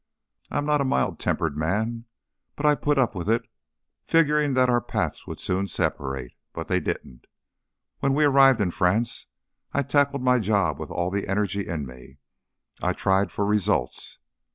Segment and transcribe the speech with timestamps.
[0.49, 2.05] I'm not a mild tempered man,
[2.55, 3.43] but I put up with it,
[4.03, 6.33] figuring that our paths would soon separate.
[6.53, 7.27] But they didn't.
[7.99, 9.27] When we arrived in France
[9.73, 12.17] I tackled my job with all the energy in me;
[12.81, 14.17] I tried for results.